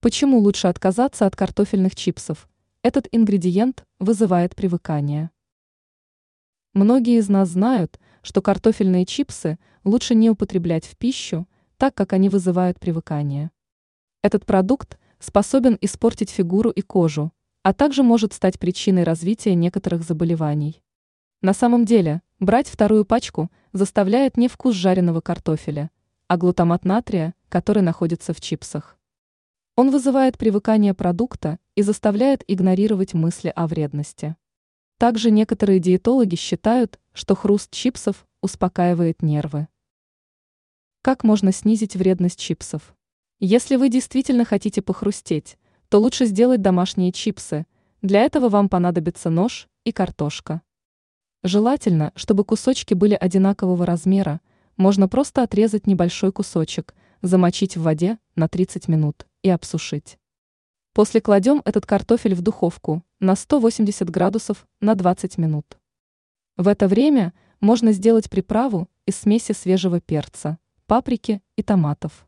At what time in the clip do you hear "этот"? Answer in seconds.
2.82-3.08, 14.22-14.46, 61.64-61.86